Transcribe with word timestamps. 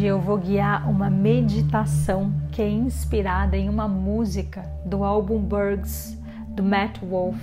Hoje 0.00 0.06
eu 0.06 0.18
vou 0.18 0.38
guiar 0.38 0.88
uma 0.88 1.10
meditação 1.10 2.32
que 2.50 2.62
é 2.62 2.70
inspirada 2.70 3.54
em 3.54 3.68
uma 3.68 3.86
música 3.86 4.62
do 4.82 5.04
álbum 5.04 5.38
Birds 5.42 6.18
do 6.48 6.62
Matt 6.62 6.98
Wolf 7.00 7.36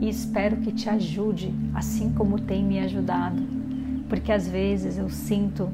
e 0.00 0.08
espero 0.08 0.58
que 0.58 0.70
te 0.70 0.88
ajude, 0.88 1.52
assim 1.74 2.12
como 2.12 2.38
tem 2.38 2.62
me 2.62 2.78
ajudado, 2.78 3.42
porque 4.08 4.30
às 4.30 4.46
vezes 4.46 4.96
eu 4.96 5.10
sinto 5.10 5.68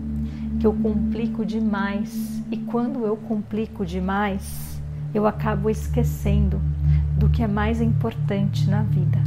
que 0.59 0.67
eu 0.67 0.73
complico 0.73 1.45
demais 1.45 2.43
e 2.51 2.57
quando 2.57 3.05
eu 3.05 3.19
complico 3.19 3.85
demais, 3.85 4.81
eu 5.13 5.27
acabo 5.27 5.69
esquecendo 5.69 6.59
do 7.19 7.29
que 7.29 7.43
é 7.43 7.47
mais 7.47 7.83
importante 7.83 8.67
na 8.67 8.83
vida. 8.83 9.19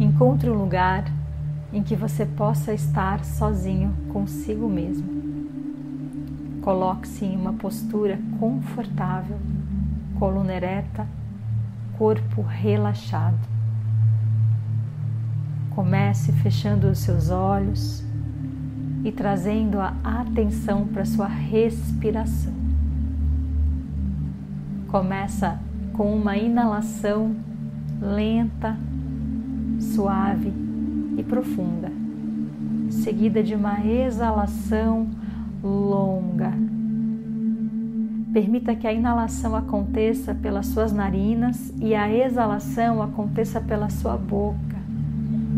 Encontre 0.00 0.50
um 0.50 0.54
lugar 0.54 1.04
em 1.76 1.82
que 1.82 1.94
você 1.94 2.24
possa 2.24 2.72
estar 2.72 3.22
sozinho 3.22 3.94
consigo 4.10 4.66
mesmo. 4.66 5.06
Coloque-se 6.62 7.26
em 7.26 7.36
uma 7.36 7.52
postura 7.52 8.18
confortável, 8.40 9.36
coluna 10.18 10.54
ereta, 10.54 11.06
corpo 11.98 12.40
relaxado. 12.40 13.38
Comece 15.74 16.32
fechando 16.32 16.88
os 16.88 17.00
seus 17.00 17.28
olhos 17.28 18.02
e 19.04 19.12
trazendo 19.12 19.78
a 19.78 19.92
atenção 20.02 20.86
para 20.86 21.04
sua 21.04 21.28
respiração. 21.28 22.54
Começa 24.88 25.60
com 25.92 26.16
uma 26.16 26.38
inalação 26.38 27.36
lenta, 28.00 28.78
suave 29.78 30.64
profunda, 31.28 31.90
seguida 32.90 33.42
de 33.42 33.54
uma 33.54 33.84
exalação 33.84 35.08
longa. 35.62 36.52
Permita 38.32 38.74
que 38.74 38.86
a 38.86 38.92
inalação 38.92 39.56
aconteça 39.56 40.34
pelas 40.34 40.66
suas 40.66 40.92
narinas 40.92 41.72
e 41.80 41.94
a 41.94 42.10
exalação 42.10 43.02
aconteça 43.02 43.60
pela 43.60 43.88
sua 43.88 44.16
boca. 44.16 44.76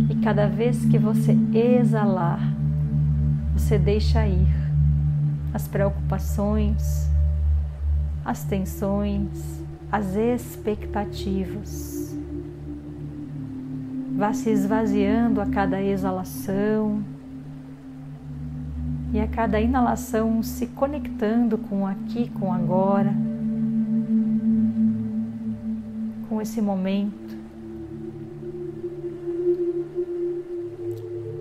E 0.08 0.14
cada 0.16 0.46
vez 0.46 0.84
que 0.84 0.96
você 0.96 1.36
exalar, 1.52 2.40
você 3.52 3.78
deixa 3.78 4.26
ir 4.26 4.46
as 5.52 5.66
preocupações, 5.66 7.10
as 8.24 8.44
tensões, 8.44 9.60
as 9.90 10.14
expectativas. 10.14 12.16
Vá 14.18 14.32
se 14.32 14.50
esvaziando 14.50 15.40
a 15.40 15.46
cada 15.46 15.80
exalação. 15.80 17.04
E 19.12 19.20
a 19.20 19.28
cada 19.28 19.60
inalação 19.60 20.42
se 20.42 20.66
conectando 20.66 21.56
com 21.56 21.86
aqui, 21.86 22.28
com 22.30 22.52
agora, 22.52 23.14
com 26.28 26.42
esse 26.42 26.60
momento, 26.60 27.38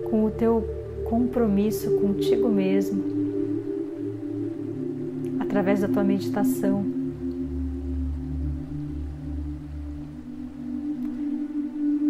com 0.08 0.24
o 0.24 0.30
teu 0.30 0.64
compromisso 1.10 1.90
contigo 1.98 2.48
mesmo, 2.48 3.02
através 5.40 5.80
da 5.80 5.88
tua 5.88 6.04
meditação. 6.04 6.97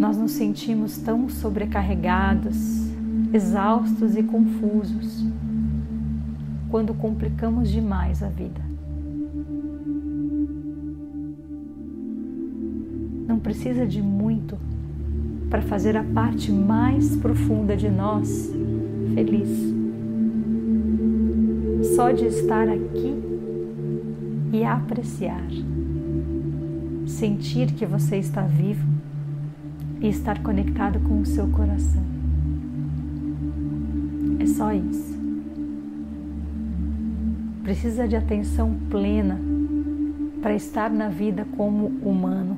Nós 0.09 0.17
nos 0.17 0.31
sentimos 0.31 0.97
tão 0.97 1.29
sobrecarregados, 1.29 2.57
exaustos 3.31 4.17
e 4.17 4.23
confusos 4.23 5.23
quando 6.71 6.95
complicamos 6.95 7.69
demais 7.69 8.23
a 8.23 8.29
vida. 8.31 8.59
Não 13.27 13.39
precisa 13.39 13.87
de 13.87 14.01
muito 14.01 14.57
para 15.51 15.61
fazer 15.61 15.95
a 15.95 16.03
parte 16.03 16.51
mais 16.51 17.15
profunda 17.15 17.77
de 17.77 17.91
nós 17.91 18.51
feliz. 19.13 19.51
Só 21.95 22.13
de 22.13 22.25
estar 22.25 22.67
aqui 22.67 23.15
e 24.55 24.65
apreciar, 24.65 25.51
sentir 27.07 27.73
que 27.73 27.85
você 27.85 28.17
está 28.17 28.41
vivo 28.41 28.98
e 30.01 30.09
estar 30.09 30.43
conectado 30.43 31.01
com 31.01 31.21
o 31.21 31.27
seu 31.27 31.49
coração. 31.49 32.03
É 34.41 34.47
só 34.47 34.73
isso. 34.73 35.19
Precisa 37.63 38.07
de 38.07 38.17
atenção 38.17 38.75
plena 38.89 39.39
para 40.41 40.55
estar 40.55 40.91
na 40.91 41.09
vida 41.09 41.47
como 41.57 41.87
humano. 42.03 42.57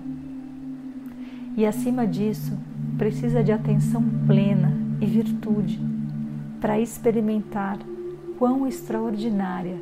E 1.56 1.67
acima 1.67 2.06
disso, 2.06 2.56
precisa 2.97 3.43
de 3.43 3.51
atenção 3.51 4.05
plena 4.27 4.72
e 5.01 5.07
virtude 5.07 5.81
para 6.61 6.78
experimentar 6.78 7.78
quão 8.39 8.67
extraordinária 8.67 9.81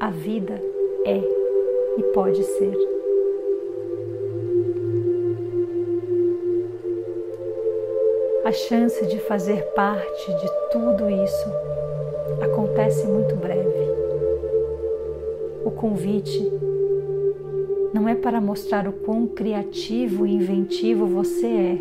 a 0.00 0.10
vida 0.10 0.60
é 1.04 1.18
e 1.98 2.02
pode 2.14 2.42
ser. 2.42 2.97
A 8.48 8.52
chance 8.52 9.06
de 9.06 9.18
fazer 9.18 9.62
parte 9.74 10.26
de 10.26 10.48
tudo 10.72 11.10
isso 11.10 11.44
acontece 12.42 13.06
muito 13.06 13.36
breve. 13.36 13.68
O 15.66 15.70
convite 15.70 16.50
não 17.92 18.08
é 18.08 18.14
para 18.14 18.40
mostrar 18.40 18.88
o 18.88 18.92
quão 18.92 19.26
criativo 19.26 20.26
e 20.26 20.32
inventivo 20.32 21.06
você 21.06 21.46
é, 21.46 21.78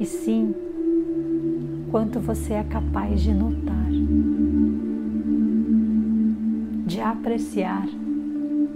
e 0.00 0.04
sim 0.06 0.52
quanto 1.88 2.18
você 2.18 2.54
é 2.54 2.64
capaz 2.64 3.20
de 3.20 3.32
notar, 3.32 3.90
de 6.84 7.00
apreciar, 7.00 7.86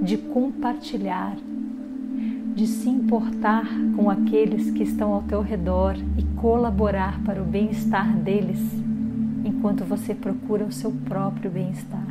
de 0.00 0.17
compartilhar 0.17 1.37
de 2.55 2.69
se 2.69 2.88
importar 2.88 3.67
com 3.96 4.08
aqueles 4.08 4.70
que 4.70 4.85
estão 4.85 5.12
ao 5.12 5.23
teu 5.23 5.41
redor 5.43 5.96
e 6.17 6.23
colaborar 6.44 7.23
para 7.25 7.41
o 7.41 7.44
bem-estar 7.46 8.14
deles, 8.19 8.61
enquanto 9.46 9.82
você 9.82 10.14
procura 10.14 10.67
o 10.67 10.70
seu 10.70 10.91
próprio 10.91 11.50
bem-estar. 11.50 12.06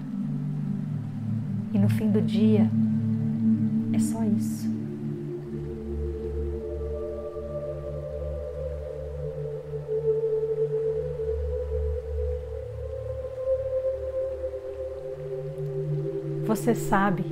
E 1.71 1.77
no 1.77 1.87
fim 1.87 2.09
do 2.09 2.19
dia, 2.19 2.67
é 3.93 3.99
só 3.99 4.23
isso. 4.23 4.67
Você 16.47 16.73
sabe 16.73 17.23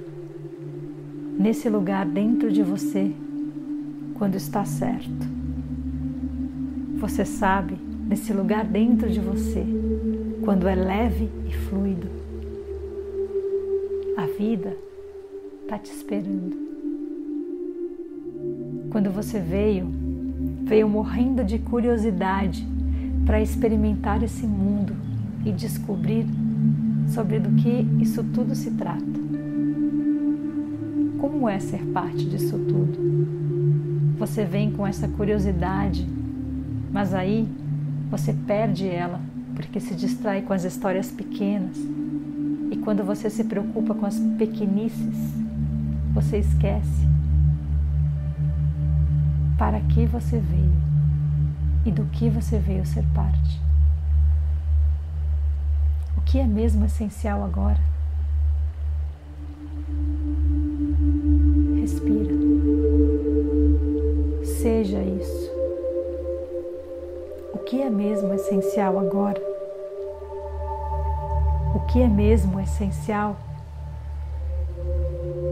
nesse 1.39 1.67
lugar 1.67 2.05
dentro 2.05 2.51
de 2.51 2.61
você 2.61 3.11
quando 4.13 4.35
está 4.35 4.63
certo. 4.63 5.40
Você 7.01 7.25
sabe 7.25 7.79
nesse 8.07 8.31
lugar 8.31 8.63
dentro 8.63 9.09
de 9.09 9.19
você 9.19 9.65
quando 10.45 10.67
é 10.67 10.75
leve 10.75 11.31
e 11.49 11.51
fluido. 11.51 12.07
A 14.15 14.27
vida 14.27 14.77
está 15.63 15.79
te 15.79 15.91
esperando. 15.91 16.55
Quando 18.91 19.09
você 19.09 19.39
veio, 19.39 19.87
veio 20.61 20.87
morrendo 20.87 21.43
de 21.43 21.57
curiosidade 21.57 22.67
para 23.25 23.41
experimentar 23.41 24.21
esse 24.21 24.45
mundo 24.45 24.95
e 25.43 25.51
descobrir 25.51 26.27
sobre 27.07 27.39
do 27.39 27.49
que 27.55 27.83
isso 27.99 28.23
tudo 28.25 28.53
se 28.53 28.69
trata. 28.69 29.01
Como 31.17 31.49
é 31.49 31.57
ser 31.57 31.83
parte 31.87 32.29
disso 32.29 32.59
tudo? 32.59 34.15
Você 34.19 34.45
vem 34.45 34.69
com 34.71 34.85
essa 34.85 35.07
curiosidade, 35.07 36.07
mas 36.91 37.13
aí 37.13 37.47
você 38.09 38.33
perde 38.33 38.87
ela 38.87 39.19
porque 39.55 39.79
se 39.79 39.95
distrai 39.95 40.41
com 40.41 40.53
as 40.53 40.63
histórias 40.63 41.11
pequenas. 41.11 41.77
E 42.71 42.77
quando 42.77 43.03
você 43.03 43.29
se 43.29 43.43
preocupa 43.43 43.93
com 43.93 44.05
as 44.05 44.17
pequenices, 44.37 45.33
você 46.13 46.37
esquece 46.37 47.07
para 49.57 49.79
que 49.81 50.05
você 50.05 50.39
veio 50.39 50.71
e 51.85 51.91
do 51.91 52.05
que 52.05 52.29
você 52.29 52.57
veio 52.57 52.85
ser 52.85 53.03
parte. 53.13 53.61
O 56.17 56.21
que 56.21 56.39
é 56.39 56.47
mesmo 56.47 56.85
essencial 56.85 57.43
agora? 57.43 57.90
Que 67.81 67.85
é 67.87 67.89
mesmo 67.89 68.31
essencial 68.31 68.99
agora? 68.99 69.41
O 71.73 71.79
que 71.87 71.99
é 71.99 72.07
mesmo 72.07 72.59
essencial 72.59 73.35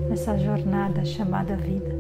nessa 0.08 0.38
jornada 0.38 1.04
chamada 1.06 1.56
vida? 1.56 1.98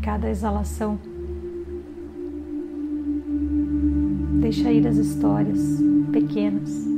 cada 0.00 0.28
exalação. 0.28 0.98
Deixa 4.40 4.70
ir 4.70 4.86
as 4.86 4.96
histórias 4.96 5.58
pequenas. 6.12 6.93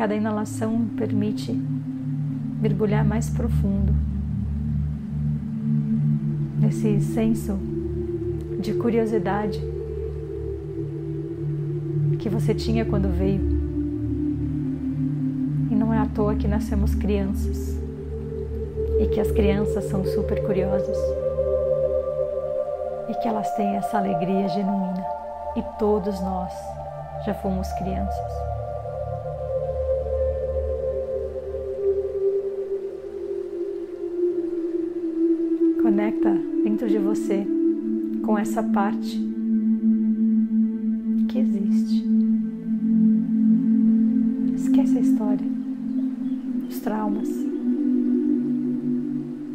Cada 0.00 0.14
inalação 0.14 0.86
permite 0.96 1.52
mergulhar 1.52 3.04
mais 3.04 3.28
profundo 3.28 3.94
nesse 6.58 7.02
senso 7.02 7.58
de 8.58 8.72
curiosidade 8.72 9.62
que 12.18 12.30
você 12.30 12.54
tinha 12.54 12.86
quando 12.86 13.14
veio 13.14 13.60
toa 16.14 16.34
que 16.34 16.48
nascemos 16.48 16.94
crianças 16.94 17.78
e 19.00 19.06
que 19.06 19.20
as 19.20 19.30
crianças 19.30 19.84
são 19.84 20.04
super 20.04 20.42
curiosas 20.44 20.96
e 23.08 23.14
que 23.14 23.28
elas 23.28 23.54
têm 23.54 23.76
essa 23.76 23.98
alegria 23.98 24.48
genuína 24.48 25.04
e 25.56 25.62
todos 25.78 26.20
nós 26.20 26.52
já 27.24 27.34
fomos 27.34 27.70
crianças. 27.72 28.49
Conecta 36.00 36.34
dentro 36.64 36.88
de 36.88 36.96
você 36.96 37.46
com 38.22 38.38
essa 38.38 38.62
parte 38.62 39.20
que 41.28 41.38
existe. 41.38 42.02
Esquece 44.54 44.96
a 44.96 45.00
história 45.02 45.46
traumas 46.82 47.28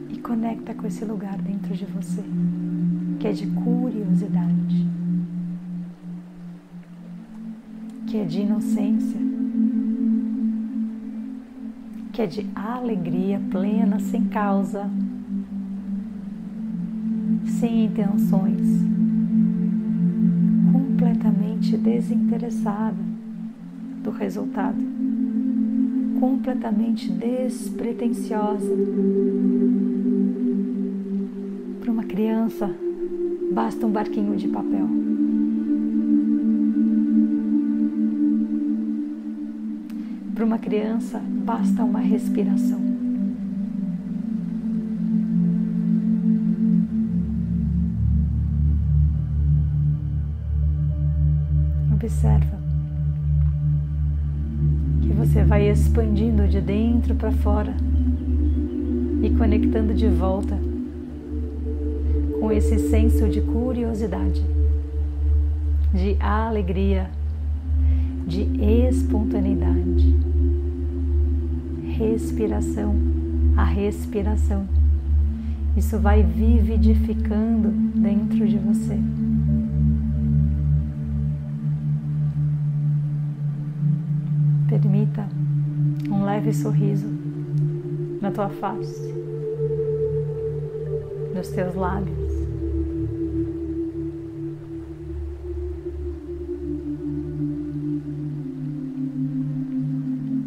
e 0.07 0.19
conecta 0.19 0.75
com 0.75 0.85
esse 0.85 1.03
lugar 1.03 1.41
dentro 1.41 1.73
de 1.73 1.85
você 1.85 2.23
que 3.19 3.27
é 3.27 3.31
de 3.31 3.47
curiosidade, 3.47 4.87
que 8.05 8.17
é 8.17 8.23
de 8.23 8.41
inocência, 8.41 9.19
que 12.13 12.21
é 12.21 12.27
de 12.27 12.47
alegria 12.53 13.41
plena, 13.49 13.99
sem 13.99 14.25
causa, 14.25 14.87
sem 17.65 17.85
intenções, 17.85 18.61
completamente 20.71 21.75
desinteressada 21.75 22.95
do 24.03 24.11
resultado 24.11 24.77
completamente 26.19 27.11
despretensiosa. 27.11 28.71
Para 31.81 31.91
uma 31.91 32.03
criança, 32.03 32.71
basta 33.51 33.85
um 33.87 33.91
barquinho 33.91 34.35
de 34.37 34.47
papel. 34.47 34.87
Para 40.35 40.45
uma 40.45 40.59
criança, 40.59 41.19
basta 41.19 41.83
uma 41.83 41.99
respiração. 41.99 42.84
Observa 52.15 52.55
você 55.15 55.43
vai 55.43 55.69
expandindo 55.69 56.47
de 56.47 56.61
dentro 56.61 57.15
para 57.15 57.31
fora 57.31 57.73
e 59.21 59.29
conectando 59.31 59.93
de 59.93 60.07
volta 60.07 60.57
com 62.39 62.51
esse 62.51 62.77
senso 62.89 63.27
de 63.27 63.41
curiosidade, 63.41 64.45
de 65.93 66.15
alegria, 66.21 67.09
de 68.27 68.43
espontaneidade. 68.87 70.15
Respiração, 71.97 72.95
a 73.57 73.63
respiração. 73.63 74.65
Isso 75.75 75.97
vai 75.97 76.23
vividificando 76.23 77.69
dentro 77.99 78.47
de 78.47 78.57
você. 78.57 78.99
Leve 86.35 86.51
sorriso 86.51 87.07
na 88.21 88.29
tua 88.29 88.49
face, 88.49 89.13
nos 91.33 91.47
teus 91.49 91.75
lábios. 91.75 92.35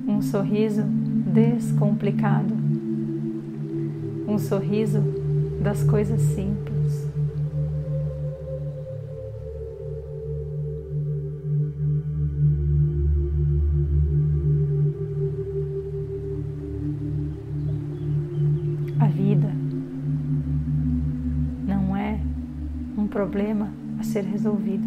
Um 0.06 0.20
sorriso 0.20 0.82
descomplicado, 1.32 2.54
um 4.26 4.38
sorriso 4.38 5.02
das 5.62 5.82
coisas 5.84 6.20
simples. 6.20 6.77
Problema 23.08 23.68
a 23.98 24.02
ser 24.02 24.24
resolvido, 24.24 24.86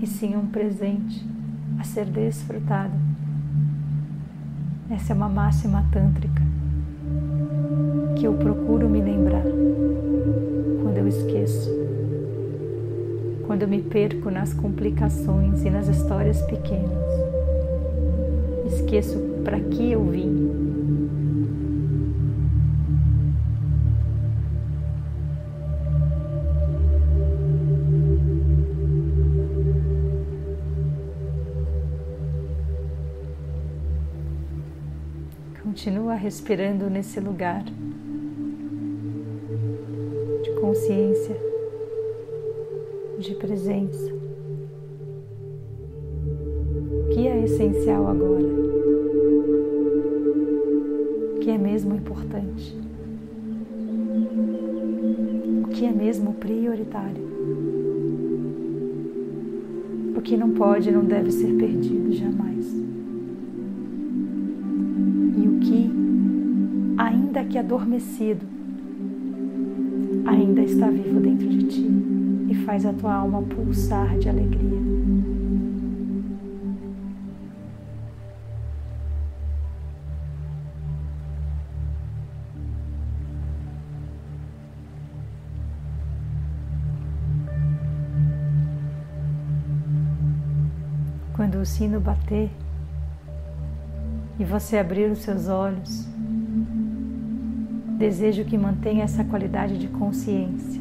e 0.00 0.06
sim 0.06 0.36
um 0.36 0.46
presente 0.46 1.24
a 1.78 1.84
ser 1.84 2.06
desfrutado. 2.06 2.92
Essa 4.90 5.12
é 5.12 5.16
uma 5.16 5.28
máxima 5.28 5.84
tântrica 5.92 6.42
que 8.16 8.26
eu 8.26 8.34
procuro 8.34 8.88
me 8.88 9.00
lembrar 9.00 9.44
quando 10.82 10.96
eu 10.96 11.06
esqueço, 11.06 11.70
quando 13.46 13.62
eu 13.62 13.68
me 13.68 13.82
perco 13.82 14.30
nas 14.30 14.52
complicações 14.52 15.62
e 15.62 15.70
nas 15.70 15.88
histórias 15.88 16.40
pequenas. 16.42 16.98
Esqueço 18.66 19.18
para 19.44 19.60
que 19.60 19.92
eu 19.92 20.04
vim 20.10 20.37
respirando 36.28 36.90
nesse 36.90 37.18
lugar 37.20 37.64
de 40.42 40.50
consciência, 40.60 41.34
de 43.18 43.34
presença. 43.36 44.12
O 46.92 47.08
que 47.14 47.26
é 47.26 47.44
essencial 47.44 48.06
agora? 48.08 48.44
O 51.34 51.38
que 51.40 51.50
é 51.50 51.56
mesmo 51.56 51.94
importante? 51.94 52.76
O 55.64 55.68
que 55.68 55.86
é 55.86 55.90
mesmo 55.90 56.34
prioritário? 56.34 57.26
O 60.14 60.20
que 60.20 60.36
não 60.36 60.50
pode 60.50 60.90
e 60.90 60.92
não 60.92 61.06
deve 61.06 61.30
ser 61.30 61.56
perdido 61.56 62.12
jamais? 62.12 62.87
Ainda 67.38 67.44
que 67.44 67.58
adormecido, 67.58 68.46
ainda 70.26 70.62
está 70.62 70.90
vivo 70.90 71.20
dentro 71.20 71.48
de 71.48 71.62
ti 71.64 71.86
e 72.48 72.54
faz 72.66 72.84
a 72.84 72.92
tua 72.92 73.14
alma 73.14 73.42
pulsar 73.42 74.18
de 74.18 74.28
alegria. 74.28 74.78
Quando 91.36 91.60
o 91.60 91.64
sino 91.64 92.00
bater 92.00 92.50
e 94.40 94.44
você 94.44 94.78
abrir 94.78 95.08
os 95.08 95.20
seus 95.20 95.48
olhos, 95.48 96.17
Desejo 97.98 98.44
que 98.44 98.56
mantenha 98.56 99.02
essa 99.02 99.24
qualidade 99.24 99.76
de 99.76 99.88
consciência 99.88 100.80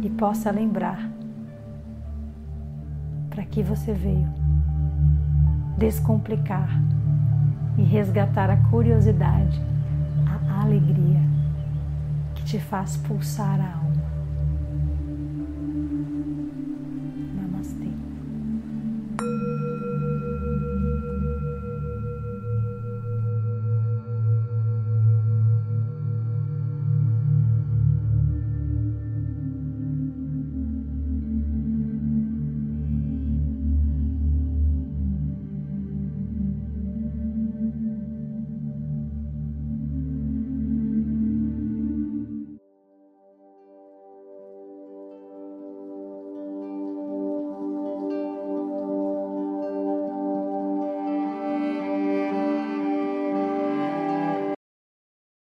e 0.00 0.08
possa 0.10 0.48
lembrar 0.52 1.10
para 3.28 3.44
que 3.44 3.60
você 3.60 3.92
veio 3.92 4.28
descomplicar 5.76 6.68
e 7.76 7.82
resgatar 7.82 8.48
a 8.48 8.56
curiosidade, 8.70 9.60
a 10.24 10.62
alegria 10.62 11.20
que 12.36 12.44
te 12.44 12.60
faz 12.60 12.96
pulsar 12.96 13.60
a 13.60 13.74
alma. 13.74 14.21